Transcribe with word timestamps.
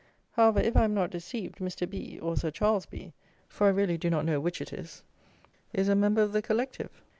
However, 0.31 0.59
if 0.59 0.75
I 0.75 0.85
am 0.85 0.95
not 0.95 1.11
deceived, 1.11 1.57
Mr. 1.59 1.87
B 1.87 2.17
or 2.19 2.35
Sir 2.35 2.49
Charles 2.49 2.87
B 2.87 3.13
(for 3.47 3.67
I 3.67 3.69
really 3.69 3.99
do 3.99 4.09
not 4.09 4.25
know 4.25 4.39
which 4.39 4.59
it 4.59 4.73
is) 4.73 5.03
is 5.73 5.89
a 5.89 5.95
member 5.95 6.23
of 6.23 6.31
the 6.33 6.41
Collective! 6.41 7.03